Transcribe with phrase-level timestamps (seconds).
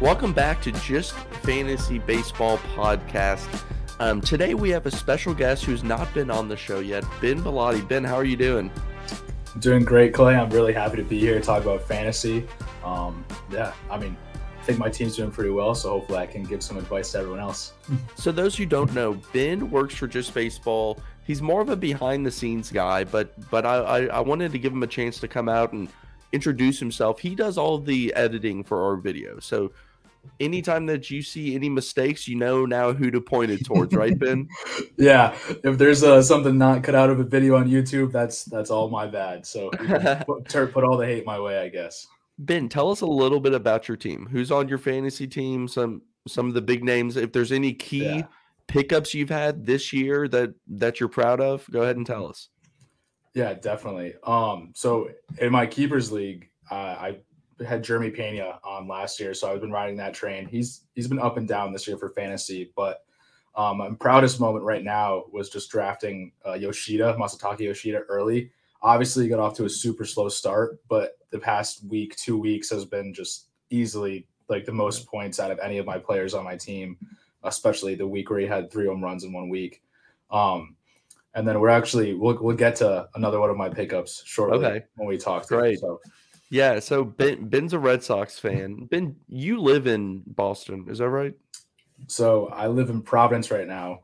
[0.00, 1.14] Welcome back to Just
[1.44, 3.69] Fantasy Baseball Podcast.
[4.00, 7.42] Um, today we have a special guest who's not been on the show yet, Ben
[7.42, 7.86] Bilotti.
[7.86, 8.70] Ben, how are you doing?
[9.58, 10.36] Doing great, Clay.
[10.36, 12.46] I'm really happy to be here to talk about fantasy.
[12.82, 14.16] Um, yeah, I mean,
[14.58, 17.18] I think my team's doing pretty well, so hopefully I can give some advice to
[17.18, 17.74] everyone else.
[18.14, 20.98] so, those who don't know, Ben works for Just Baseball.
[21.26, 24.58] He's more of a behind the scenes guy, but but I, I, I wanted to
[24.58, 25.90] give him a chance to come out and
[26.32, 27.20] introduce himself.
[27.20, 29.72] He does all the editing for our video, so
[30.38, 34.18] anytime that you see any mistakes, you know now who to point it towards, right,
[34.18, 34.48] Ben?
[34.96, 35.36] yeah.
[35.64, 38.88] If there's uh, something not cut out of a video on YouTube, that's that's all
[38.90, 39.46] my bad.
[39.46, 39.70] So
[40.26, 42.06] put, put all the hate my way, I guess.
[42.38, 44.26] Ben, tell us a little bit about your team.
[44.30, 45.68] Who's on your fantasy team?
[45.68, 47.16] Some some of the big names.
[47.16, 48.22] If there's any key yeah.
[48.66, 52.48] pickups you've had this year that that you're proud of, go ahead and tell us.
[53.34, 54.14] Yeah, definitely.
[54.24, 57.16] Um, so in my keepers league, uh, I
[57.66, 60.46] had Jeremy Pena on last year, so I've been riding that train.
[60.46, 63.04] He's he's been up and down this year for fantasy, but
[63.54, 68.50] um, my proudest moment right now was just drafting uh, Yoshida, Masataka Yoshida early.
[68.82, 72.70] Obviously, he got off to a super slow start, but the past week, two weeks
[72.70, 76.44] has been just easily like the most points out of any of my players on
[76.44, 76.96] my team,
[77.44, 79.82] especially the week where he had three home runs in one week.
[80.30, 80.76] Um,
[81.34, 84.84] and then we're actually we'll we'll get to another one of my pickups shortly okay.
[84.96, 85.46] when we talk.
[85.46, 85.78] Great.
[85.78, 86.00] So
[86.50, 88.86] yeah, so Ben Ben's a Red Sox fan.
[88.90, 91.34] Ben, you live in Boston, is that right?
[92.08, 94.00] So I live in Providence right now,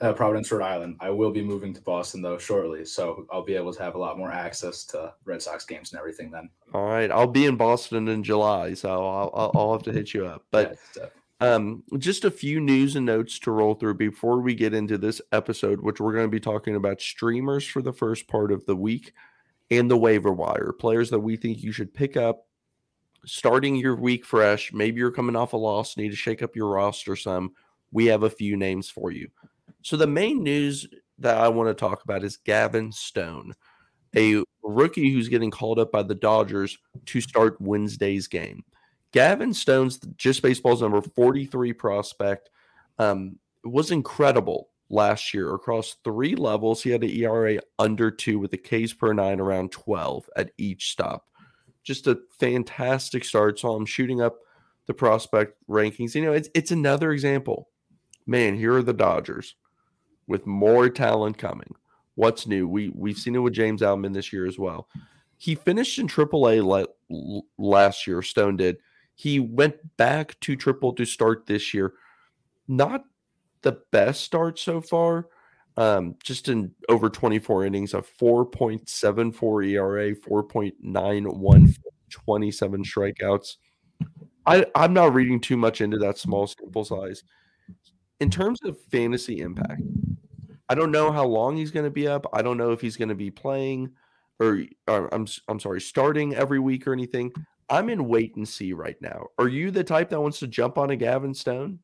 [0.00, 0.96] uh, Providence, Rhode Island.
[1.00, 3.98] I will be moving to Boston though shortly, so I'll be able to have a
[3.98, 6.48] lot more access to Red Sox games and everything then.
[6.72, 10.14] All right, I'll be in Boston in July, so I'll I'll, I'll have to hit
[10.14, 10.46] you up.
[10.50, 11.06] But yeah,
[11.42, 15.20] um, just a few news and notes to roll through before we get into this
[15.32, 18.76] episode, which we're going to be talking about streamers for the first part of the
[18.76, 19.12] week
[19.70, 22.46] and the waiver wire, players that we think you should pick up
[23.24, 24.72] starting your week fresh.
[24.72, 27.52] Maybe you're coming off a loss, need to shake up your roster some.
[27.92, 29.28] We have a few names for you.
[29.82, 30.86] So, the main news
[31.18, 33.54] that I want to talk about is Gavin Stone,
[34.16, 38.64] a rookie who's getting called up by the Dodgers to start Wednesday's game.
[39.12, 42.50] Gavin Stone's just baseball's number 43 prospect
[42.98, 46.82] um, was incredible last year across three levels.
[46.82, 50.90] He had an ERA under two with a Ks per nine around 12 at each
[50.90, 51.26] stop.
[51.82, 53.58] Just a fantastic start.
[53.58, 54.36] So I'm shooting up
[54.86, 56.14] the prospect rankings.
[56.14, 57.68] You know, it's it's another example.
[58.26, 59.54] Man, here are the Dodgers
[60.26, 61.74] with more talent coming.
[62.16, 62.68] What's new?
[62.68, 64.88] We we've seen it with James Outman this year as well.
[65.38, 68.20] He finished in AAA le- last year.
[68.20, 68.76] Stone did.
[69.14, 71.94] He went back to Triple to start this year.
[72.68, 73.04] Not
[73.62, 75.28] the best start so far.
[75.76, 81.76] Um, just in over 24 innings, a 4.74 ERA, 4.91,
[82.10, 83.56] 27 strikeouts.
[84.46, 87.22] I, I'm not reading too much into that small sample size.
[88.18, 89.82] In terms of fantasy impact,
[90.68, 92.26] I don't know how long he's going to be up.
[92.32, 93.92] I don't know if he's going to be playing
[94.40, 97.32] or, or I'm I'm sorry, starting every week or anything.
[97.68, 99.28] I'm in wait and see right now.
[99.38, 101.78] Are you the type that wants to jump on a Gavin Stone?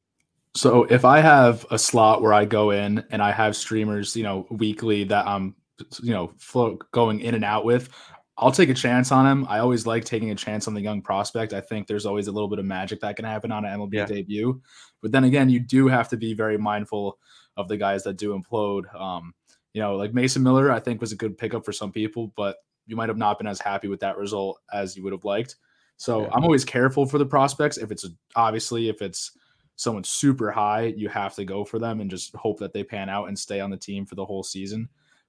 [0.57, 4.23] So if I have a slot where I go in and I have streamers, you
[4.23, 5.55] know, weekly that I'm,
[6.03, 7.91] you know, flow, going in and out with,
[8.39, 9.47] I'll take a chance on him.
[9.49, 11.53] I always like taking a chance on the young prospect.
[11.53, 13.95] I think there's always a little bit of magic that can happen on an MLB
[13.95, 14.07] yeah.
[14.07, 14.61] debut.
[15.03, 17.19] But then again, you do have to be very mindful
[17.57, 18.95] of the guys that do implode.
[18.99, 19.35] Um,
[19.73, 22.57] you know, like Mason Miller, I think was a good pickup for some people, but
[22.87, 25.57] you might have not been as happy with that result as you would have liked.
[25.97, 26.29] So yeah.
[26.33, 27.79] I'm always careful for the prospects.
[27.79, 29.33] If it's a, obviously if it's
[29.77, 33.09] someone super high, you have to go for them and just hope that they pan
[33.09, 34.89] out and stay on the team for the whole season.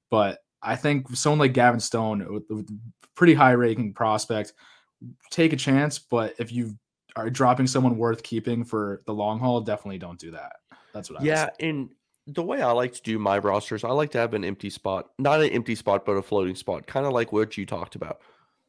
[0.09, 2.43] But I think someone like Gavin Stone,
[3.13, 4.53] pretty high ranking prospect,
[5.29, 5.99] take a chance.
[5.99, 6.77] But if you
[7.15, 10.57] are dropping someone worth keeping for the long haul, definitely don't do that.
[10.93, 11.49] That's what I yeah.
[11.59, 11.89] And
[12.25, 15.09] the way I like to do my rosters, I like to have an empty spot,
[15.19, 18.21] not an empty spot, but a floating spot, kind of like what you talked about.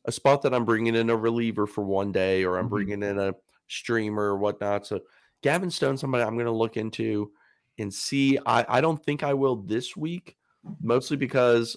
[0.05, 2.75] A spot that I'm bringing in a reliever for one day, or I'm mm-hmm.
[2.75, 3.35] bringing in a
[3.69, 4.87] streamer or whatnot.
[4.87, 5.01] So
[5.43, 7.31] Gavin Stone, somebody I'm going to look into
[7.79, 8.39] and see.
[8.45, 10.37] I, I don't think I will this week,
[10.81, 11.77] mostly because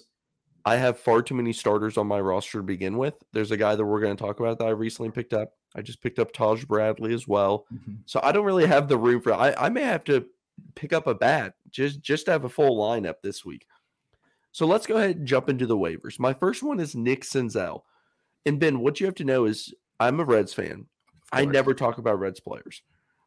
[0.64, 3.14] I have far too many starters on my roster to begin with.
[3.32, 5.54] There's a guy that we're going to talk about that I recently picked up.
[5.74, 7.66] I just picked up Taj Bradley as well.
[7.72, 7.94] Mm-hmm.
[8.06, 10.26] So I don't really have the room for I, I may have to
[10.74, 13.66] pick up a bat just just to have a full lineup this week.
[14.52, 16.18] So let's go ahead and jump into the waivers.
[16.18, 17.82] My first one is Nick Senzel.
[18.44, 20.86] And Ben, what you have to know is I'm a Reds fan.
[21.32, 22.82] I never talk about Reds players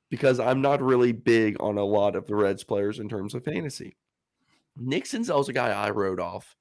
[0.10, 3.44] because I'm not really big on a lot of the Reds players in terms of
[3.44, 3.98] fantasy.
[4.78, 6.56] Nick Senzel's a guy I wrote off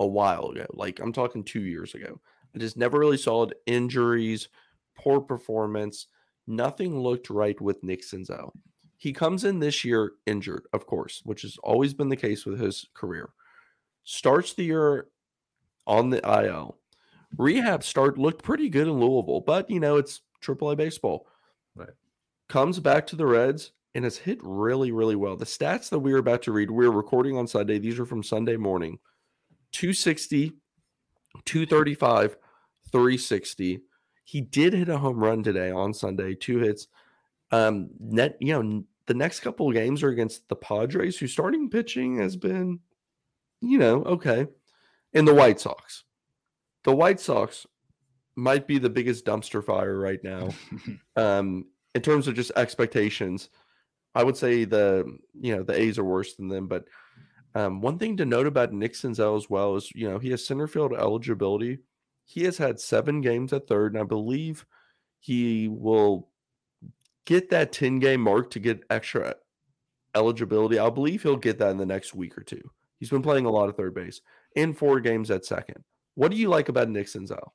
[0.00, 0.66] a while ago.
[0.72, 2.20] Like I'm talking two years ago.
[2.54, 3.54] I just never really saw it.
[3.66, 4.48] Injuries,
[4.96, 6.06] poor performance.
[6.46, 8.52] Nothing looked right with Nick Senzel.
[8.96, 12.60] He comes in this year injured, of course, which has always been the case with
[12.60, 13.30] his career.
[14.04, 15.08] Starts the year
[15.86, 16.78] on the IL.
[17.36, 21.26] Rehab start looked pretty good in Louisville, but you know, it's AAA baseball.
[21.74, 21.90] Right.
[22.48, 25.36] Comes back to the Reds and has hit really, really well.
[25.36, 27.78] The stats that we are about to read, we're recording on Sunday.
[27.78, 28.98] These are from Sunday morning
[29.72, 30.52] 260,
[31.44, 32.36] 235,
[32.92, 33.80] 360.
[34.24, 36.88] He did hit a home run today on Sunday, two hits.
[37.50, 41.70] Um, net, you know, the next couple of games are against the Padres, whose starting
[41.70, 42.80] pitching has been,
[43.60, 44.46] you know, okay,
[45.12, 46.04] and the White Sox.
[46.84, 47.66] The White Sox
[48.36, 50.50] might be the biggest dumpster fire right now.
[51.16, 53.50] um, in terms of just expectations,
[54.14, 56.68] I would say the you know the A's are worse than them.
[56.68, 56.84] But
[57.54, 60.46] um, one thing to note about Nick Senzel as well is you know he has
[60.46, 61.78] center field eligibility.
[62.24, 64.64] He has had seven games at third, and I believe
[65.20, 66.28] he will
[67.26, 69.34] get that 10 game mark to get extra
[70.14, 70.78] eligibility.
[70.78, 72.60] I believe he'll get that in the next week or two.
[72.98, 74.20] He's been playing a lot of third base
[74.54, 75.82] in four games at second.
[76.14, 77.50] What do you like about Nick Senzel?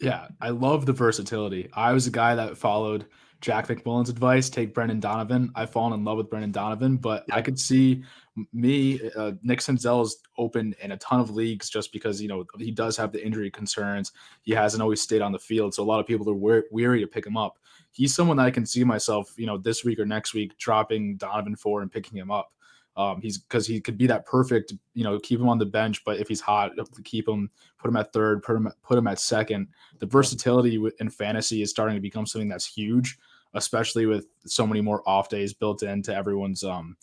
[0.00, 1.68] Yeah, I love the versatility.
[1.72, 3.06] I was a guy that followed
[3.42, 5.50] Jack McMullen's advice, take Brendan Donovan.
[5.54, 7.26] I've fallen in love with Brendan Donovan, but.
[7.32, 8.04] I could see
[8.52, 12.46] me, uh, Nick Senzel is open in a ton of leagues just because, you know,
[12.56, 14.12] he does have the injury concerns.
[14.42, 15.74] He hasn't always stayed on the field.
[15.74, 17.58] So a lot of people are weary to pick him up.
[17.90, 21.16] He's someone that I can see myself, you know, this week or next week dropping
[21.16, 22.52] Donovan for and picking him up.
[22.96, 26.04] Um, he's because he could be that perfect, you know, keep him on the bench,
[26.04, 26.72] but if he's hot,
[27.04, 29.68] keep him, put him at third, put him put him at second.
[29.98, 33.18] The versatility in fantasy is starting to become something that's huge,
[33.54, 36.96] especially with so many more off days built into everyone's, um,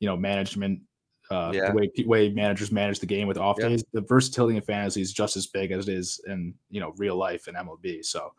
[0.00, 0.80] you know, management.
[1.28, 1.70] Uh, yeah.
[1.70, 3.68] the way way managers manage the game with off yeah.
[3.68, 6.92] days, the versatility in fantasy is just as big as it is in you know
[6.98, 8.04] real life in MLB.
[8.04, 8.32] So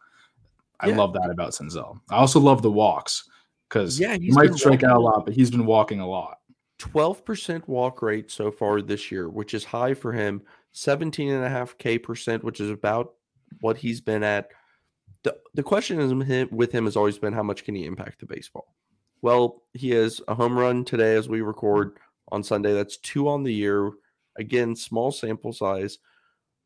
[0.80, 0.98] I yeah.
[0.98, 2.00] love that about Senzel.
[2.10, 3.30] I also love the walks
[3.68, 6.40] because yeah, he might strike out a lot, but he's been walking a lot.
[6.80, 10.42] 12% walk rate so far this year, which is high for him.
[10.76, 13.14] 17.5K percent, which is about
[13.62, 14.50] what he's been at.
[15.24, 18.28] The, the question is with him has always been how much can he impact the
[18.28, 18.76] baseball?
[19.24, 21.98] Well, he has a home run today as we record
[22.32, 22.74] on Sunday.
[22.74, 23.92] That's two on the year.
[24.38, 25.98] Again, small sample size.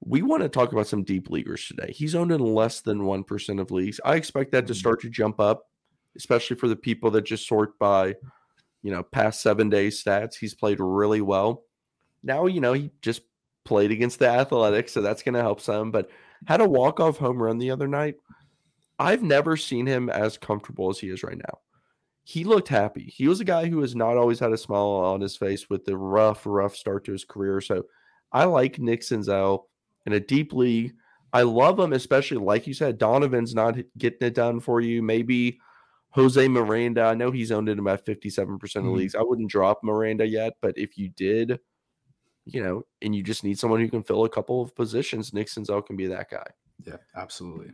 [0.02, 1.94] We want to talk about some deep leaguers today.
[1.94, 4.02] He's owned in less than 1% of leagues.
[4.04, 4.80] I expect that to mm-hmm.
[4.80, 5.70] start to jump up,
[6.18, 8.16] especially for the people that just sort by–
[8.82, 10.36] you know, past seven days stats.
[10.36, 11.64] He's played really well.
[12.24, 13.22] Now, you know, he just
[13.64, 16.10] played against the Athletics, so that's going to help some, but
[16.48, 18.16] had a walk-off home run the other night.
[19.00, 21.60] I've never seen him as comfortable as he is right now.
[22.24, 23.04] He looked happy.
[23.04, 25.86] He was a guy who has not always had a smile on his face with
[25.86, 27.62] the rough, rough start to his career.
[27.62, 27.86] So
[28.32, 29.64] I like Nick Senzel
[30.06, 30.94] in a deep league.
[31.34, 35.02] I love him, especially like you said, Donovan's not getting it done for you.
[35.02, 35.60] Maybe
[36.12, 38.94] Jose Miranda, I know he's owned in about 57% of mm-hmm.
[38.94, 39.16] leagues.
[39.16, 41.60] I wouldn't drop Miranda yet, but if you did,
[42.46, 45.48] you know, and you just need someone who can fill a couple of positions, Nick
[45.48, 46.46] Senzel can be that guy.
[46.86, 47.72] Yeah, absolutely.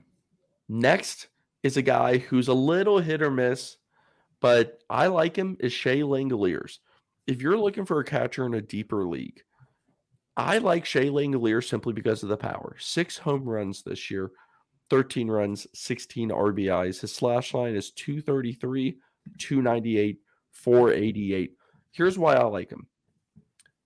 [0.70, 1.28] Next
[1.64, 3.78] is a guy who's a little hit or miss,
[4.40, 6.78] but I like him is Shea Langeliers.
[7.26, 9.42] If you're looking for a catcher in a deeper league,
[10.36, 12.76] I like Shea Langeliers simply because of the power.
[12.80, 14.32] Six home runs this year,
[14.90, 17.02] 13 runs, 16 RBIs.
[17.02, 18.98] His slash line is 233,
[19.38, 20.20] 298,
[20.52, 21.52] 488.
[21.92, 22.88] Here's why I like him.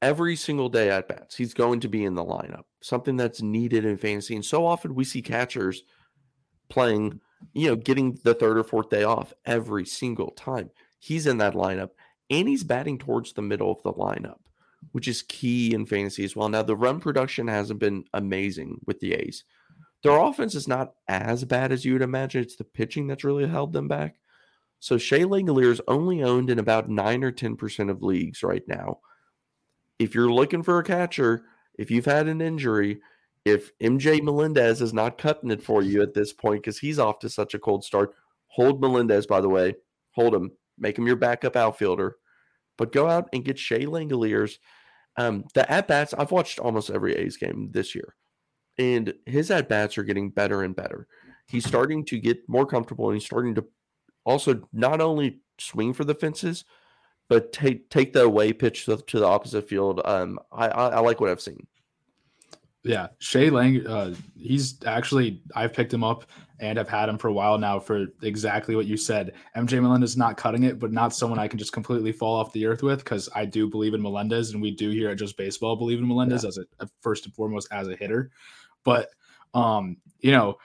[0.02, 3.86] Every single day at bats, he's going to be in the lineup, something that's needed
[3.86, 4.36] in fantasy.
[4.36, 5.84] And so often we see catchers
[6.70, 7.20] playing,
[7.54, 10.72] you know, getting the third or fourth day off every single time.
[10.98, 11.92] He's in that lineup
[12.32, 14.40] and he's batting towards the middle of the lineup,
[14.92, 16.50] which is key in fantasy as well.
[16.50, 19.44] Now, the run production hasn't been amazing with the A's.
[20.04, 22.42] Their offense is not as bad as you would imagine.
[22.42, 24.16] It's the pitching that's really held them back.
[24.80, 29.00] So Shea Langeliers is only owned in about 9 or 10% of leagues right now.
[30.00, 31.44] If you're looking for a catcher,
[31.78, 33.00] if you've had an injury,
[33.46, 37.20] if MJ Melendez is not cutting it for you at this point because he's off
[37.20, 38.16] to such a cold start,
[38.48, 39.76] hold Melendez, by the way.
[40.12, 40.52] Hold him.
[40.80, 42.16] Make him your backup outfielder.
[42.76, 44.58] But go out and get Shea Langeliers.
[45.16, 48.16] Um, the at bats, I've watched almost every A's game this year
[48.78, 51.08] and his at bats are getting better and better.
[51.48, 53.66] He's starting to get more comfortable and he's starting to
[54.26, 56.66] also not only swing for the fences,
[57.28, 60.02] but take take the away pitch to, to the opposite field.
[60.06, 61.68] Um, I, I, I like what I've seen.
[62.84, 66.26] Yeah, Shea Lang, uh, he's actually I've picked him up
[66.60, 69.34] and I've had him for a while now for exactly what you said.
[69.56, 72.54] MJ Melendez is not cutting it, but not someone I can just completely fall off
[72.54, 75.38] the earth with because I do believe in Melendez, and we do here at Just
[75.38, 76.50] Baseball believe in Melendez yeah.
[76.50, 78.32] as a, first and foremost as a hitter.
[78.84, 79.10] But
[79.54, 80.58] um, you know,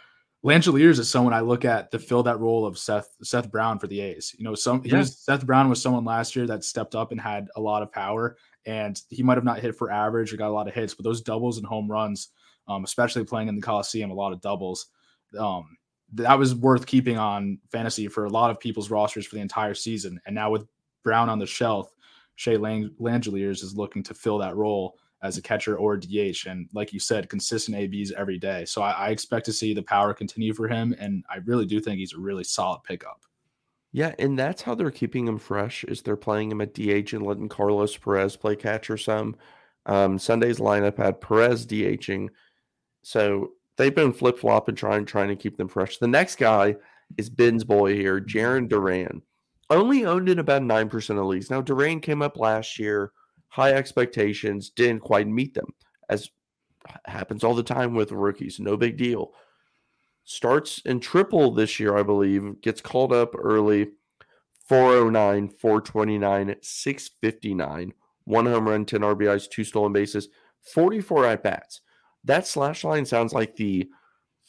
[0.45, 3.89] Langeliers is someone I look at to fill that role of Seth Seth Brown for
[3.89, 4.35] the A's.
[4.39, 5.03] You know, some yeah.
[5.03, 8.37] Seth Brown was someone last year that stepped up and had a lot of power,
[8.65, 11.05] and he might have not hit for average or got a lot of hits, but
[11.05, 12.29] those doubles and home runs,
[12.69, 14.87] um, especially playing in the Coliseum, a lot of doubles,
[15.39, 15.77] um,
[16.13, 19.75] that was worth keeping on fantasy for a lot of people's rosters for the entire
[19.75, 20.21] season.
[20.27, 20.67] And now with
[21.03, 21.93] Brown on the shelf,
[22.37, 26.47] Shea Lang- Langeliers is looking to fill that role as a catcher or DH.
[26.47, 28.65] And like you said, consistent ABs every day.
[28.65, 30.95] So I, I, expect to see the power continue for him.
[30.99, 33.23] And I really do think he's a really solid pickup.
[33.93, 37.23] Yeah, and that's how they're keeping him fresh is they're playing him at DH and
[37.23, 39.37] letting Carlos Perez play catcher some.
[39.87, 42.29] Um, Sunday's lineup had Perez DHing.
[43.03, 45.97] So they've been flip flopping, trying trying to keep them fresh.
[45.97, 46.77] The next guy
[47.17, 49.23] is Ben's boy here, Jarren Duran.
[49.71, 51.51] Only owned in about 9% of leagues.
[51.51, 53.13] Now, Duran came up last year–
[53.49, 55.73] high expectations, didn't quite meet them,
[56.09, 56.31] as
[57.07, 58.61] happens all the time with rookies.
[58.61, 59.33] No big deal.
[60.25, 63.89] Starts in triple this year, I believe, gets called up early
[64.69, 67.93] 409, 429, 659,
[68.25, 70.29] one home run, 10 RBIs, two stolen bases,
[70.75, 71.81] 44 at bats.
[72.25, 73.89] That slash line sounds like the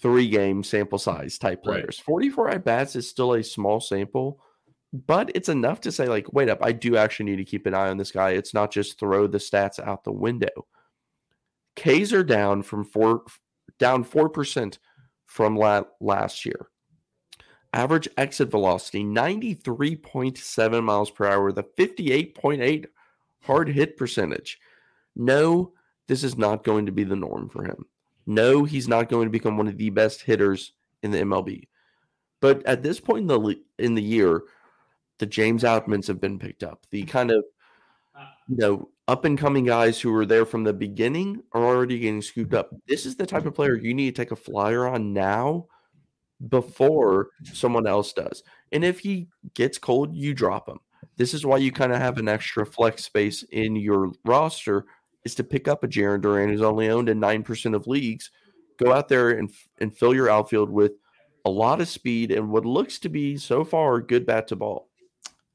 [0.02, 2.00] three game sample size type players.
[2.00, 2.06] Right.
[2.06, 4.42] 44 at bats is still a small sample,
[4.94, 7.74] but it's enough to say like wait up i do actually need to keep an
[7.74, 8.32] eye on this guy.
[8.32, 10.68] It's not just throw the stats out the window.
[11.76, 13.24] K's are down from four
[13.80, 14.78] down 4%
[15.28, 16.68] from la- last year.
[17.74, 22.86] Average exit velocity 93.7 miles per hour the 58.8
[23.42, 24.58] hard hit percentage.
[25.16, 25.74] No
[26.08, 27.86] this is not going to be the norm for him.
[28.26, 31.68] No he's not going to become one of the best hitters in the mlb
[32.40, 34.44] but at this point in the in the year
[35.20, 36.86] the James Outmans have been picked up.
[36.92, 37.10] The mm-hmm.
[37.10, 37.44] kind of
[38.48, 42.22] you know up and coming guys who were there from the beginning are already getting
[42.22, 42.72] scooped up.
[42.88, 45.68] This is the type of player you need to take a flyer on now
[46.50, 48.44] before someone else does.
[48.72, 50.80] And if he gets cold, you drop him.
[51.16, 54.86] This is why you kind of have an extra flex space in your roster
[55.24, 58.30] is to pick up a Jarren Duran who's only owned in 9% of leagues.
[58.78, 60.94] Go out there and, and fill your outfield with
[61.46, 64.87] a lot of speed and what looks to be so far good bat to ball.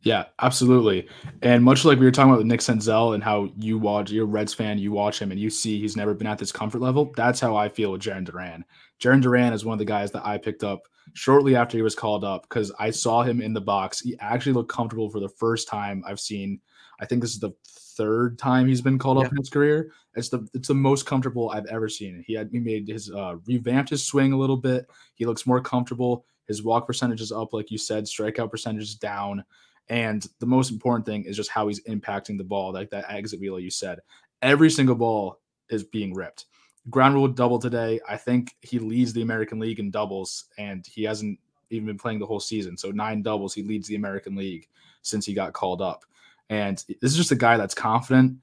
[0.02, 1.08] Yeah, absolutely.
[1.42, 4.24] And much like we were talking about with Nick Senzel and how you watch, you're
[4.24, 6.80] a Reds fan, you watch him and you see he's never been at this comfort
[6.80, 7.12] level.
[7.16, 8.64] That's how I feel with Jarren Duran.
[9.00, 11.94] Jarren Duran is one of the guys that I picked up shortly after he was
[11.94, 14.00] called up because I saw him in the box.
[14.00, 16.60] He actually looked comfortable for the first time I've seen.
[17.00, 19.26] I think this is the third time he's been called yeah.
[19.26, 19.92] up in his career.
[20.14, 22.24] It's the it's the most comfortable I've ever seen.
[22.26, 24.86] He had he made his uh, revamped his swing a little bit.
[25.14, 26.24] He looks more comfortable.
[26.46, 28.04] His walk percentage is up, like you said.
[28.04, 29.44] Strikeout percentage is down.
[29.88, 33.40] And the most important thing is just how he's impacting the ball, like that exit
[33.40, 33.98] wheel you said.
[34.40, 36.46] Every single ball is being ripped.
[36.90, 38.00] Ground rule double today.
[38.08, 41.38] I think he leads the American League in doubles, and he hasn't
[41.70, 42.76] even been playing the whole season.
[42.76, 44.68] So nine doubles, he leads the American League
[45.02, 46.04] since he got called up.
[46.50, 48.36] And this is just a guy that's confident.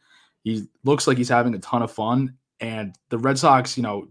[0.44, 2.36] He looks like he's having a ton of fun.
[2.60, 4.08] And the Red Sox, you know,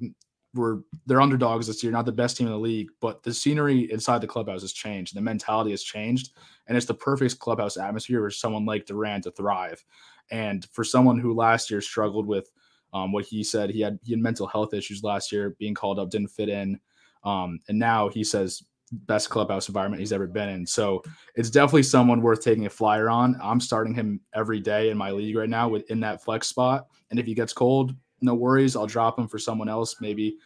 [0.55, 3.91] were they're underdogs this year, not the best team in the league, but the scenery
[3.93, 5.15] inside the clubhouse has changed.
[5.15, 6.31] The mentality has changed,
[6.67, 9.85] and it's the perfect clubhouse atmosphere for someone like Duran to thrive.
[10.31, 12.51] And for someone who last year struggled with
[12.93, 15.99] um, what he said, he had he had mental health issues last year, being called
[15.99, 16.81] up, didn't fit in,
[17.25, 20.67] um, and now he says best clubhouse environment he's ever been in.
[20.67, 21.03] So
[21.35, 23.39] it's definitely someone worth taking a flyer on.
[23.43, 27.19] I'm starting him every day in my league right now within that flex spot, and
[27.19, 28.77] if he gets cold, no worries.
[28.77, 30.39] I'll drop him for someone else maybe.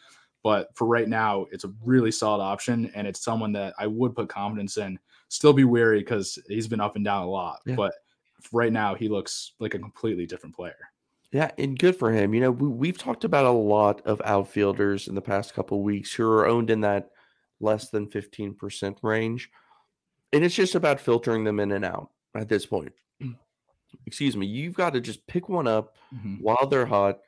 [0.42, 4.16] But for right now, it's a really solid option, and it's someone that I would
[4.16, 4.98] put confidence in.
[5.28, 7.76] Still be wary because he's been up and down a lot, yeah.
[7.76, 7.94] but
[8.50, 10.76] right now he looks like a completely different player.
[11.30, 12.34] Yeah, and good for him.
[12.34, 16.12] You know, we, have talked about a lot of outfielders in the past couple weeks
[16.12, 17.08] who are owned in that
[17.58, 19.50] less than 15% range.
[20.34, 22.92] And it's just about filtering them in and out at this point.
[24.06, 24.46] Excuse me.
[24.46, 26.36] You've got to just pick one up mm-hmm.
[26.36, 27.20] while they're hot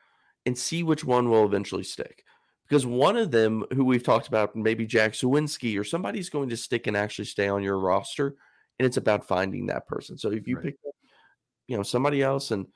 [0.46, 2.24] and see which one will eventually stick.
[2.68, 6.56] Because one of them, who we've talked about, maybe Jack Suwinski or somebody's going to
[6.56, 8.36] stick and actually stay on your roster,
[8.78, 10.16] and it's about finding that person.
[10.16, 10.64] So if you right.
[10.64, 10.76] pick,
[11.66, 12.66] you know, somebody else and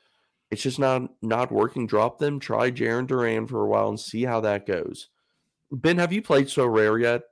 [0.50, 2.40] it's just not not working, drop them.
[2.40, 5.08] Try Jarren Duran for a while and see how that goes.
[5.70, 7.22] Ben, have you played Sorare yet?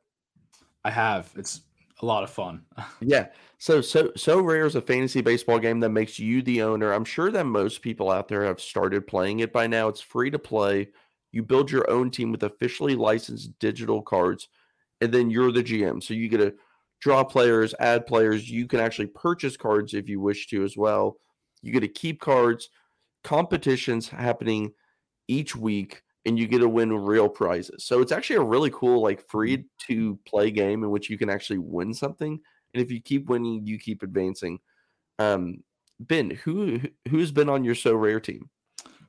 [0.85, 1.33] I have.
[1.37, 1.62] It's
[2.03, 2.62] a lot of fun.
[3.00, 3.29] yeah.
[3.59, 6.93] So so Sorare is a fantasy baseball game that makes you the owner.
[6.93, 9.88] I'm sure that most people out there have started playing it by now.
[9.88, 10.88] It's free to play.
[11.33, 14.49] You build your own team with officially licensed digital cards,
[15.00, 16.03] and then you're the GM.
[16.03, 16.55] So you get to
[17.00, 18.50] draw players, add players.
[18.50, 21.17] You can actually purchase cards if you wish to as well.
[21.62, 22.69] You get to keep cards.
[23.25, 24.73] Competitions happening
[25.29, 27.85] each week and you get to win real prizes.
[27.85, 29.92] So it's actually a really cool, like free mm-hmm.
[29.92, 32.38] to play game in which you can actually win something.
[32.75, 34.59] And if you keep winning, you keep advancing.
[35.18, 35.62] Um,
[36.00, 38.50] Ben, who who's been on your Sorare team?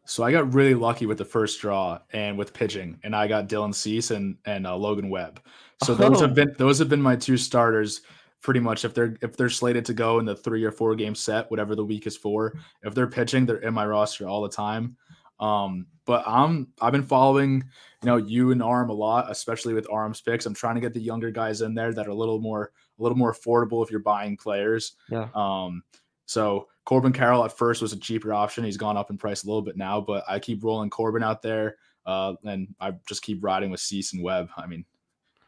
[0.06, 3.50] So I got really lucky with the first draw and with pitching, and I got
[3.50, 5.42] Dylan Cease and and uh, Logan Webb.
[5.84, 6.36] So those have oh.
[6.36, 8.04] been those have been my two starters
[8.42, 8.86] pretty much.
[8.86, 11.76] If they're if they're slated to go in the three or four game set, whatever
[11.76, 14.96] the week is for, if they're pitching, they're in my roster all the time.
[15.40, 17.64] Um, but I'm I've been following,
[18.02, 20.46] you know, you and Arm a lot, especially with Arm's picks.
[20.46, 23.04] I'm trying to get the younger guys in there that are a little more a
[23.04, 24.94] little more affordable if you're buying players.
[25.10, 25.28] Yeah.
[25.36, 25.84] Um,
[26.26, 28.64] so Corbin Carroll at first was a cheaper option.
[28.64, 31.42] He's gone up in price a little bit now, but I keep rolling Corbin out
[31.42, 31.78] there.
[32.06, 34.50] Uh, and I just keep riding with Cease and Webb.
[34.56, 34.86] I mean,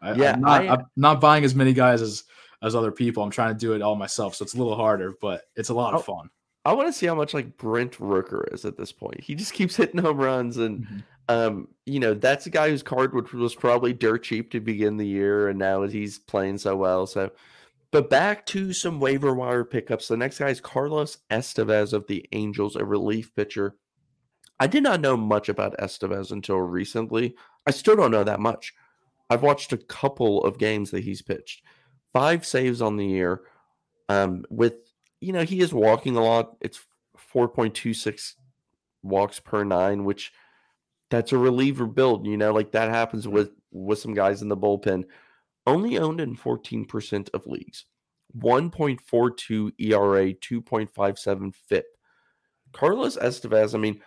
[0.02, 2.26] I, yeah, I'm not, I, am not buying as many guys as
[2.62, 3.24] as other people.
[3.24, 5.74] I'm trying to do it all myself, so it's a little harder, but it's a
[5.74, 6.30] lot of oh, fun.
[6.70, 9.22] I want to see how much like Brent Rooker is at this point.
[9.22, 11.00] He just keeps hitting home runs, and mm-hmm.
[11.28, 15.08] um, you know that's a guy whose card was probably dirt cheap to begin the
[15.08, 17.08] year, and now he's playing so well.
[17.08, 17.32] So,
[17.90, 20.08] but back to some waiver wire pickups.
[20.08, 23.76] The next guy is Carlos Estevez of the Angels, a relief pitcher.
[24.60, 27.34] I did not know much about Estevez until recently.
[27.66, 28.76] I still don't know that much.
[29.32, 31.64] I've watched a couple of games that he's pitched.
[32.14, 33.42] Five saves on the year,
[34.08, 34.89] um, with
[35.22, 36.56] you know, he is walking a lot.
[36.62, 36.80] It's
[37.34, 38.36] 4.26
[39.04, 40.32] walks per nine, which
[41.10, 42.26] that's a reliever build.
[42.26, 43.36] You know, like that happens mm-hmm.
[43.36, 45.06] with with some guys in the bullpen.
[45.68, 47.86] Only owned in 14% of leagues.
[48.38, 51.86] 1.42 ERA, 2.57 FIP.
[52.72, 54.02] Carlos Estevez, I mean,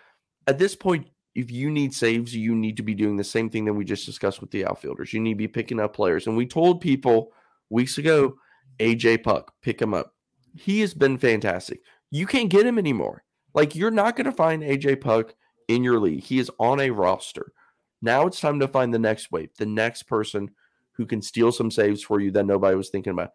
[0.49, 3.65] at this point, if you need saves, you need to be doing the same thing
[3.67, 5.13] that we just discussed with the outfielders.
[5.13, 6.27] You need to be picking up players.
[6.27, 7.33] And we told people
[7.71, 8.35] weeks ago,
[8.81, 10.15] AJ Puk, pick him up
[10.55, 11.81] he has been fantastic.
[12.11, 13.25] You can't get him anymore.
[13.55, 15.35] Like you're not going to find AJ Puk
[15.69, 16.23] in your league.
[16.23, 17.53] He is on a roster.
[18.01, 20.51] Now it's time to find the next wave, the next person
[20.93, 23.31] who can steal some saves for you that nobody was thinking about.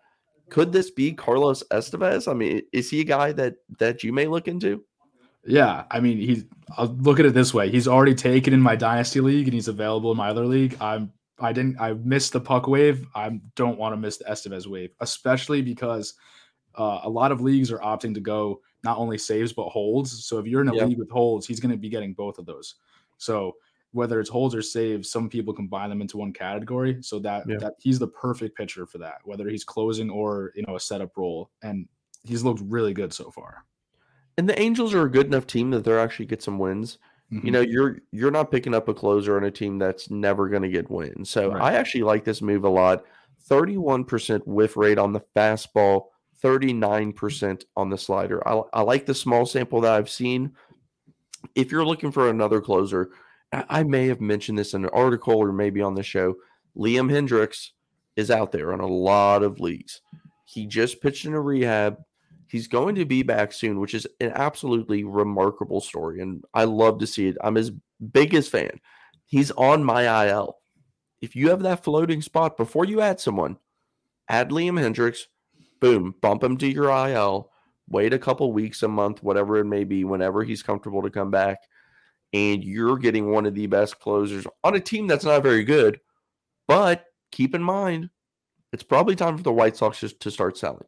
[0.49, 2.29] Could this be Carlos Estevez?
[2.29, 4.83] I mean, is he a guy that that you may look into?
[5.45, 6.43] Yeah, I mean, he's.
[6.77, 9.67] I'll look at it this way: he's already taken in my dynasty league, and he's
[9.67, 10.77] available in my other league.
[10.79, 11.11] I'm.
[11.39, 11.79] I didn't.
[11.79, 13.05] I missed the Puk wave.
[13.15, 16.13] I don't want to miss the Estevez wave, especially because
[16.77, 20.25] uh, a lot of leagues are opting to go not only saves but holds.
[20.25, 20.87] So if you're in a yep.
[20.87, 22.75] league with holds, he's going to be getting both of those.
[23.17, 23.55] So
[23.91, 26.97] whether it's holds or saves, some people combine them into one category.
[27.01, 30.75] So that that he's the perfect pitcher for that, whether he's closing or you know
[30.75, 31.87] a setup role, and
[32.23, 33.63] he's looked really good so far.
[34.37, 36.99] And the Angels are a good enough team that they're actually get some wins.
[37.31, 37.45] Mm-hmm.
[37.45, 40.61] You know, you're you're not picking up a closer on a team that's never going
[40.61, 41.29] to get wins.
[41.29, 41.73] So right.
[41.73, 43.03] I actually like this move a lot.
[43.49, 46.07] 31% whiff rate on the fastball,
[46.43, 48.47] 39% on the slider.
[48.47, 50.53] I, I like the small sample that I've seen.
[51.55, 53.11] If you're looking for another closer,
[53.51, 56.35] I may have mentioned this in an article or maybe on the show.
[56.77, 57.69] Liam Hendriks
[58.15, 60.01] is out there on a lot of leagues.
[60.45, 61.97] He just pitched in a rehab.
[62.47, 66.21] He's going to be back soon, which is an absolutely remarkable story.
[66.21, 67.37] And I love to see it.
[67.41, 67.71] I'm his
[68.11, 68.79] biggest fan.
[69.25, 70.57] He's on my IL.
[71.21, 73.57] If you have that floating spot before you add someone,
[74.29, 75.23] add Liam Hendriks
[75.79, 77.51] boom, bump him to your IL,
[77.89, 81.31] wait a couple weeks, a month, whatever it may be, whenever he's comfortable to come
[81.31, 81.59] back,
[82.33, 85.99] and you're getting one of the best closers on a team that's not very good.
[86.67, 88.09] But keep in mind,
[88.73, 90.85] it's probably time for the White Sox just to start selling.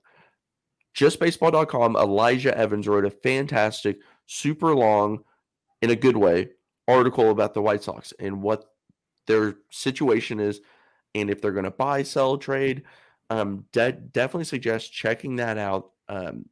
[0.96, 5.24] JustBaseball.com, Elijah Evans wrote a fantastic, super long,
[5.82, 6.50] in a good way,
[6.88, 8.66] article about the White Sox and what
[9.28, 10.60] their situation is
[11.16, 12.84] and if they're going to buy, sell, trade
[13.30, 15.92] um, de- definitely suggest checking that out.
[16.08, 16.46] Um,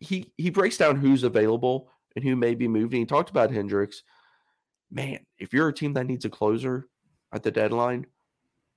[0.00, 3.00] he he breaks down who's available and who may be moving.
[3.00, 3.96] He talked about Hendriks.
[4.90, 6.88] Man, if you're a team that needs a closer
[7.32, 8.06] at the deadline,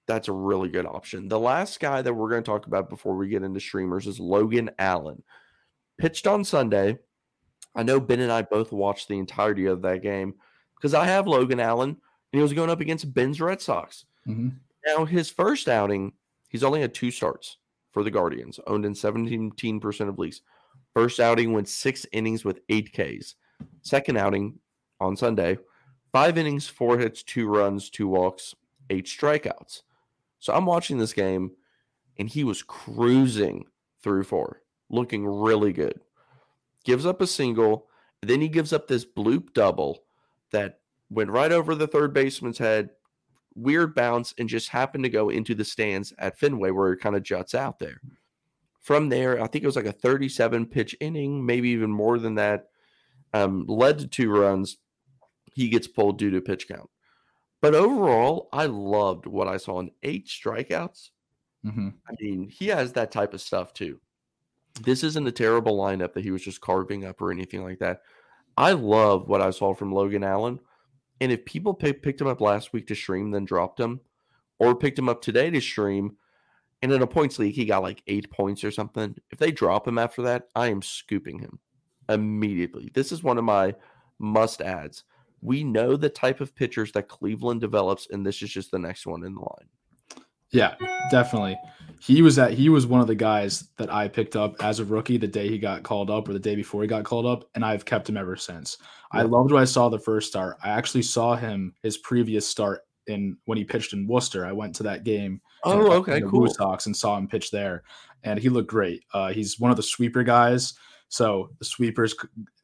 [0.08, 1.28] that's a really good option.
[1.28, 4.20] The last guy that we're going to talk about before we get into streamers is
[4.20, 5.22] Logan Allen.
[6.00, 6.98] Pitched on Sunday.
[7.76, 10.34] I know Ben and I both watched the entirety of that game
[10.76, 11.98] because I have Logan Allen and
[12.32, 14.06] he was going up against Ben's Red Sox.
[14.28, 14.50] Mm-hmm.
[14.86, 16.14] Now, his first outing,
[16.50, 17.58] He's only had two starts
[17.92, 20.42] for the Guardians, owned in 17% of leagues.
[20.94, 23.36] First outing went six innings with eight Ks.
[23.82, 24.60] Second outing
[25.00, 25.58] on Sunday,
[26.12, 28.56] five innings, four hits, two runs, two walks,
[28.90, 29.84] eight strikeouts.
[30.40, 31.52] So I'm watching this game,
[32.18, 33.66] and he was cruising
[34.02, 36.00] through four, looking really good.
[36.84, 37.88] Gives up a single,
[38.22, 40.04] then he gives up this bloop double
[40.52, 42.90] that went right over the third baseman's head,
[43.60, 47.16] weird bounce, and just happened to go into the stands at Fenway where it kind
[47.16, 48.02] of juts out there.
[48.82, 52.36] From there, I think it was like a 37 pitch inning, maybe even more than
[52.36, 52.70] that.
[53.34, 54.78] Um, led to two runs.
[55.54, 56.90] He gets pulled due to pitch count.
[57.62, 61.10] But overall, I loved what I saw in eight strikeouts.
[61.66, 61.90] Mm-hmm.
[62.08, 64.00] I mean, he has that type of stuff too.
[64.82, 68.02] This isn't a terrible lineup that he was just carving up or anything like that.
[68.56, 70.60] I love what I saw from Logan Allen.
[71.22, 74.02] And if people pay, picked him up last week to stream, then dropped him,
[74.58, 76.18] or picked him up today to stream,
[76.82, 79.16] and in a points league, he got like eight points or something.
[79.32, 81.60] If they drop him after that, I am scooping him
[82.08, 82.90] immediately.
[82.94, 83.76] This is one of my
[84.18, 85.04] must ads.
[85.42, 89.06] We know the type of pitchers that Cleveland develops, and this is just the next
[89.06, 89.70] one in the line.
[90.52, 90.76] Yeah,
[91.12, 91.58] definitely.
[92.02, 94.86] He was at he was one of the guys that I picked up as a
[94.86, 97.50] rookie the day he got called up or the day before he got called up,
[97.56, 98.78] and I've kept him ever since.
[99.14, 99.22] Yeah.
[99.22, 100.58] I loved what I saw the first start.
[100.64, 104.46] I actually saw him his previous start in when he pitched in Worcester.
[104.46, 105.42] I went to that game.
[105.66, 106.48] Oh, in, okay, cool.
[106.48, 107.84] WooSox and saw him pitch there,
[108.24, 109.04] and he looked great.
[109.14, 110.76] Uh, he's one of the sweeper guys,
[111.10, 112.16] so the sweepers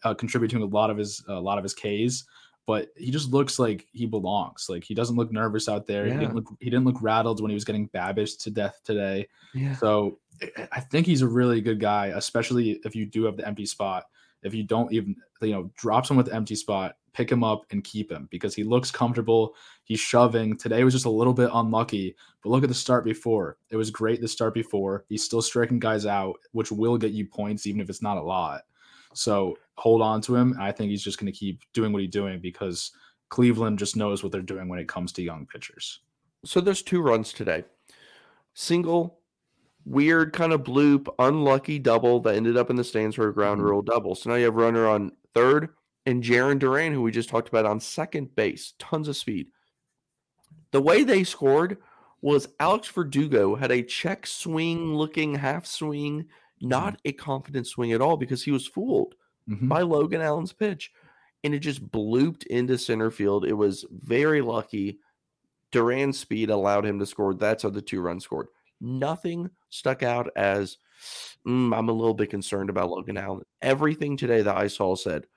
[0.06, 2.24] uh, contribute to a lot of his a lot of his Ks
[2.66, 4.68] but he just looks like he belongs.
[4.70, 6.08] Like he doesn't look nervous out there.
[6.08, 6.14] Yeah.
[6.14, 9.28] He didn't look he didn't look rattled when he was getting Babish to death today.
[9.54, 9.76] Yeah.
[9.76, 10.20] So
[10.72, 14.06] I think he's a really good guy, especially if you do have the empty spot.
[14.44, 17.66] If you don't even you know drop him with the empty spot, pick him up
[17.72, 19.56] and keep him because he looks comfortable.
[19.84, 20.58] He's shoving.
[20.58, 23.58] Today was just a little bit unlucky, but look at the start before.
[23.70, 25.06] It was great the start before.
[25.08, 28.22] He's still striking guys out, which will get you points even if it's not a
[28.22, 28.64] lot.
[29.16, 30.56] So hold on to him.
[30.60, 32.92] I think he's just going to keep doing what he's doing because
[33.30, 36.02] Cleveland just knows what they're doing when it comes to young pitchers.
[36.44, 37.64] So there's two runs today.
[38.54, 39.20] Single,
[39.86, 43.60] weird kind of bloop, unlucky double that ended up in the stands for a ground
[43.60, 43.70] mm-hmm.
[43.70, 44.16] rule double.
[44.16, 45.70] So now you have runner on third
[46.06, 48.74] and Jarren Duran, who we just talked about on second base.
[48.80, 49.48] Tons of speed.
[50.72, 51.78] The way they scored
[52.22, 56.26] was Alex Verdugo had a check swing looking half swing
[56.62, 57.10] not mm-hmm.
[57.10, 59.16] a confident swing at all because he was fooled
[59.50, 59.68] mm-hmm.
[59.68, 60.92] by Logan Allen's pitch.
[61.44, 63.46] And it just blooped into center field.
[63.46, 65.00] It was very lucky.
[65.72, 67.34] Duran's speed allowed him to score.
[67.34, 68.48] That's how the two runs scored.
[68.82, 70.78] Nothing stuck out as
[71.48, 73.44] mm, I'm a little bit concerned about Logan Allen.
[73.62, 75.28] Everything today that I saw said,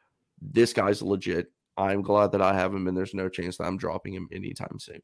[0.41, 1.53] this guy's legit.
[1.77, 4.79] I'm glad that I have him, and there's no chance that I'm dropping him anytime
[4.81, 5.01] soon.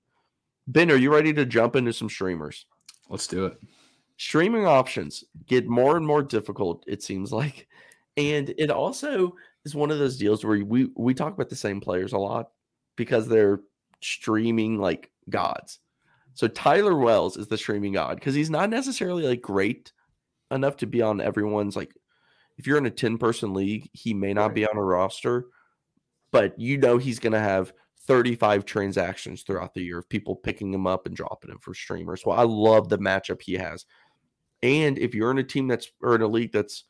[0.66, 2.66] Ben, are you ready to jump into some streamers?
[3.08, 3.58] Let's do it
[4.16, 7.66] streaming options get more and more difficult it seems like
[8.16, 11.80] and it also is one of those deals where we we talk about the same
[11.80, 12.50] players a lot
[12.96, 13.60] because they're
[14.00, 15.80] streaming like gods
[16.34, 19.92] so tyler wells is the streaming god because he's not necessarily like great
[20.50, 21.92] enough to be on everyone's like
[22.56, 25.46] if you're in a 10 person league he may not be on a roster
[26.30, 27.72] but you know he's going to have
[28.06, 32.22] 35 transactions throughout the year of people picking him up and dropping him for streamers.
[32.22, 33.86] So I love the matchup he has.
[34.64, 36.84] And if you're in a team that's or in a league that's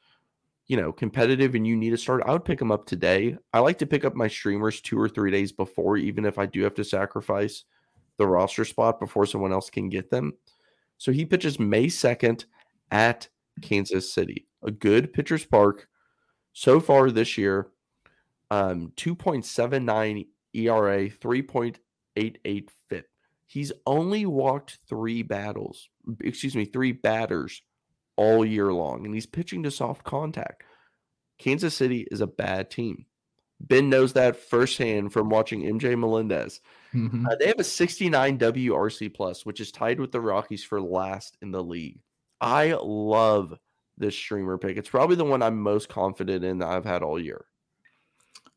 [0.68, 3.36] you know competitive and you need to start, I would pick them up today.
[3.52, 6.46] I like to pick up my streamers two or three days before, even if I
[6.46, 7.64] do have to sacrifice
[8.16, 10.34] the roster spot before someone else can get them.
[10.98, 12.44] So he pitches May 2nd
[12.92, 13.28] at
[13.60, 15.88] Kansas City, a good pitcher's park.
[16.52, 17.66] So far this year,
[18.52, 23.08] um, 2.79 ERA, 3.88 FIP.
[23.46, 25.88] He's only walked three battles,
[26.20, 27.62] excuse me, three batters
[28.16, 30.62] all year long, and he's pitching to soft contact.
[31.38, 33.06] Kansas City is a bad team.
[33.60, 36.60] Ben knows that firsthand from watching MJ Melendez.
[36.92, 37.26] Mm-hmm.
[37.26, 41.36] Uh, they have a 69 WRC plus, which is tied with the Rockies for last
[41.40, 42.00] in the league.
[42.40, 43.54] I love
[43.96, 44.76] this streamer pick.
[44.76, 47.46] It's probably the one I'm most confident in that I've had all year.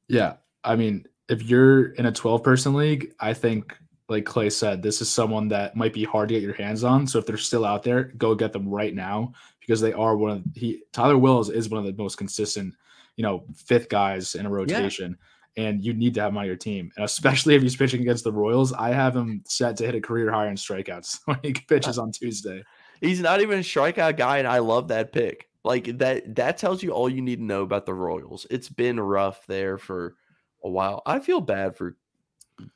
[0.08, 3.78] Yeah, I mean, if you're in a 12 person league, I think
[4.10, 7.06] like Clay said, this is someone that might be hard to get your hands on.
[7.08, 10.32] So if they're still out there, go get them right now because they are one
[10.32, 12.74] of he Tyler Wells is one of the most consistent,
[13.18, 15.18] you know, fifth guys in a rotation.
[15.58, 15.66] Yeah.
[15.66, 16.92] And you need to have him on your team.
[16.96, 20.02] And especially if he's pitching against the Royals, I have him set to hit a
[20.02, 22.64] career high in strikeouts when he pitches on Tuesday.
[23.02, 25.50] He's not even a strikeout guy, and I love that pick.
[25.64, 28.48] Like that that tells you all you need to know about the Royals.
[28.50, 30.16] It's been rough there for
[30.64, 31.02] a while.
[31.06, 31.98] I feel bad for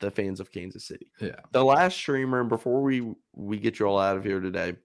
[0.00, 1.10] the fans of Kansas City.
[1.20, 1.36] Yeah.
[1.52, 4.76] The last streamer, and before we we get you all out of here today,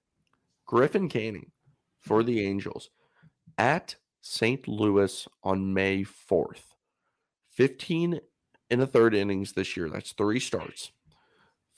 [0.66, 1.52] Griffin Canning
[2.00, 2.90] for the Angels
[3.58, 4.68] at St.
[4.68, 6.74] Louis on May 4th.
[7.52, 8.20] 15
[8.70, 9.90] in the third innings this year.
[9.90, 10.92] That's three starts.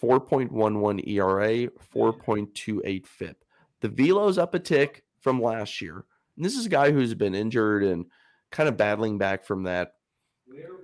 [0.01, 3.43] 4.11 ERA, 4.28 FIP.
[3.82, 6.05] The velo's up a tick from last year.
[6.36, 8.05] And this is a guy who's been injured and
[8.51, 9.95] kind of battling back from that.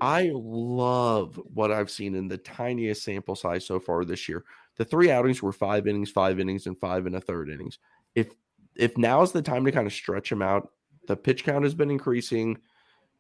[0.02, 4.44] I love what I've seen in the tiniest sample size so far this year.
[4.76, 7.80] The three outings were five innings, five innings, and five and a third innings.
[8.14, 8.30] If
[8.76, 10.72] if now is the time to kind of stretch him out,
[11.08, 12.58] the pitch count has been increasing.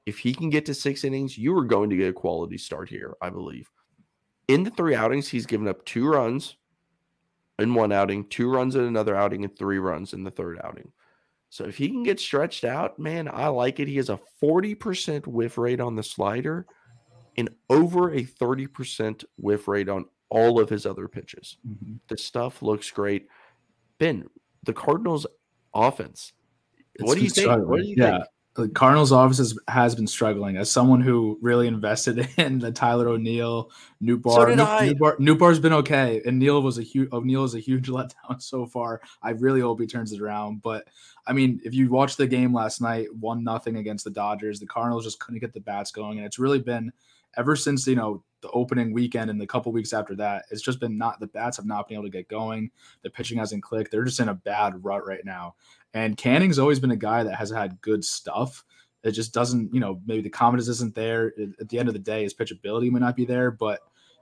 [0.05, 2.89] If he can get to six innings, you are going to get a quality start
[2.89, 3.71] here, I believe.
[4.47, 6.57] In the three outings, he's given up two runs
[7.57, 10.91] in one outing, two runs in another outing, and three runs in the third outing.
[11.55, 13.87] So if he can get stretched out, man, I like it.
[13.87, 16.65] He has a 40% whiff rate on the slider
[17.37, 21.55] and over a 30% whiff rate on all of his other pitches.
[21.65, 21.93] Mm-hmm.
[22.09, 23.29] The stuff looks great.
[23.99, 24.25] Ben,
[24.63, 25.25] the Cardinals
[25.73, 26.33] offense.
[26.93, 27.65] It's what do you think?
[27.65, 28.17] What do you yeah.
[28.17, 28.23] think?
[28.55, 30.55] The Cardinals office has, has, been struggling.
[30.55, 33.69] As someone who really invested in the Tyler O'Neill,
[34.01, 34.55] Nootbaar, so.
[34.55, 38.65] Nootbaar, Nootbaar's been okay, and Neal was a huge O'Neill is a huge letdown so
[38.65, 39.01] far.
[39.21, 40.61] I really hope he turns it around.
[40.61, 40.87] But
[41.27, 44.65] I mean, if you watched the game last night, one nothing against the Dodgers, the
[44.65, 46.93] Cardinals just couldn't get the bats going, and it's really been
[47.37, 50.45] ever since you know the opening weekend and the couple weeks after that.
[50.51, 52.69] It's just been not the bats have not been able to get going.
[53.01, 53.91] The pitching hasn't clicked.
[53.91, 55.55] They're just in a bad rut right now.
[55.93, 58.63] And Canning's always been a guy that has had good stuff.
[59.03, 61.33] It just doesn't, you know, maybe the confidence isn't there.
[61.59, 63.79] At the end of the day, his pitchability may not be there, but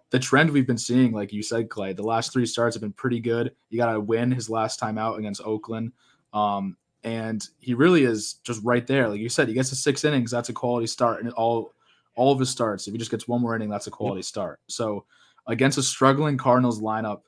[0.10, 2.94] the trend we've been seeing, like you said, Clay, the last three starts have been
[2.94, 3.56] pretty good.
[3.70, 5.92] You got to win his last time out against Oakland.
[6.34, 9.10] Um, and he really is just right there.
[9.10, 10.32] Like you said, he gets to six innings.
[10.32, 11.24] That's a quality start.
[11.24, 11.74] And all,
[12.16, 14.60] all of his starts, if he just gets one more inning, that's a quality start.
[14.68, 15.06] So
[15.48, 17.22] against a struggling Cardinals lineup,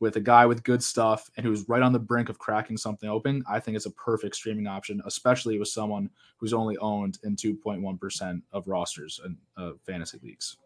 [0.00, 3.08] with a guy with good stuff and who's right on the brink of cracking something
[3.08, 7.36] open, I think it's a perfect streaming option, especially with someone who's only owned in
[7.36, 10.56] 2.1% of rosters and uh, fantasy leagues.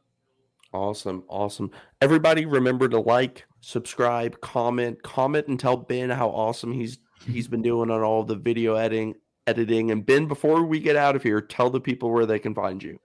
[0.73, 1.25] Awesome.
[1.29, 1.71] Awesome.
[2.01, 7.63] Everybody remember to like, subscribe, comment, comment and tell Ben how awesome he's he's been
[7.63, 9.15] doing on all the video editing
[9.47, 9.91] editing.
[9.91, 12.83] And Ben, before we get out of here, tell the people where they can find
[12.83, 12.99] you.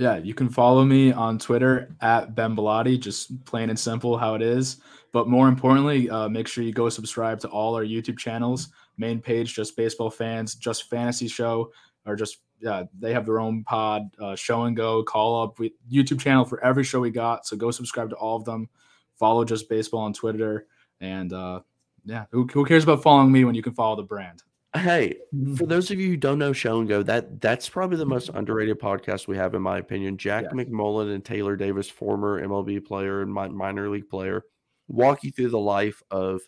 [0.00, 4.34] Yeah, you can follow me on Twitter at Ben Bilotti, just plain and simple how
[4.34, 4.78] it is.
[5.12, 8.68] But more importantly, uh, make sure you go subscribe to all our YouTube channels.
[8.96, 11.70] Main page, just baseball fans, just fantasy show,
[12.06, 15.74] or just yeah, they have their own pod, uh, show and go, call up we,
[15.92, 17.46] YouTube channel for every show we got.
[17.46, 18.70] So go subscribe to all of them.
[19.18, 20.66] Follow just baseball on Twitter,
[21.02, 21.60] and uh,
[22.06, 24.44] yeah, who, who cares about following me when you can follow the brand?
[24.74, 25.56] Hey, mm-hmm.
[25.56, 28.30] for those of you who don't know Show and Go, that that's probably the most
[28.34, 30.16] underrated podcast we have, in my opinion.
[30.16, 30.50] Jack yeah.
[30.50, 34.44] McMullen and Taylor Davis, former MLB player and minor league player,
[34.86, 36.40] walk you through the life of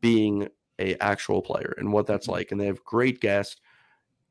[0.00, 2.36] being a actual player and what that's mm-hmm.
[2.36, 2.52] like.
[2.52, 3.60] And they have great guests.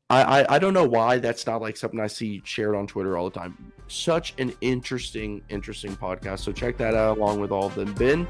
[0.09, 3.17] I, I, I don't know why that's not like something I see shared on Twitter
[3.17, 3.71] all the time.
[3.87, 6.39] Such an interesting, interesting podcast.
[6.39, 7.93] So check that out along with all of them.
[7.93, 8.27] Ben,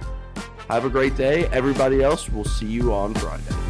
[0.68, 1.46] have a great day.
[1.48, 3.61] Everybody else, we'll see you on Friday.